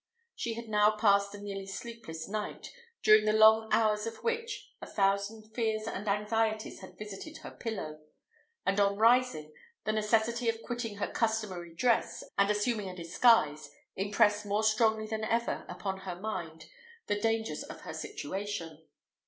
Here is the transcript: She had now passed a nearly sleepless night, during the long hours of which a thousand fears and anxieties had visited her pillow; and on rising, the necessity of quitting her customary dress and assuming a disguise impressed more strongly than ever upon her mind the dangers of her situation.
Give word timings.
She 0.35 0.55
had 0.55 0.67
now 0.67 0.97
passed 0.97 1.35
a 1.35 1.39
nearly 1.39 1.67
sleepless 1.67 2.27
night, 2.27 2.73
during 3.03 3.25
the 3.25 3.33
long 3.33 3.69
hours 3.71 4.07
of 4.07 4.23
which 4.23 4.71
a 4.81 4.87
thousand 4.87 5.53
fears 5.53 5.85
and 5.85 6.07
anxieties 6.07 6.79
had 6.79 6.97
visited 6.97 7.43
her 7.43 7.51
pillow; 7.51 7.99
and 8.65 8.79
on 8.79 8.95
rising, 8.97 9.53
the 9.83 9.91
necessity 9.91 10.49
of 10.49 10.63
quitting 10.63 10.95
her 10.95 11.07
customary 11.11 11.75
dress 11.75 12.23
and 12.35 12.49
assuming 12.49 12.89
a 12.89 12.95
disguise 12.95 13.69
impressed 13.95 14.43
more 14.43 14.63
strongly 14.63 15.05
than 15.05 15.23
ever 15.23 15.65
upon 15.69 15.99
her 15.99 16.15
mind 16.15 16.65
the 17.05 17.19
dangers 17.21 17.61
of 17.61 17.81
her 17.81 17.93
situation. 17.93 18.83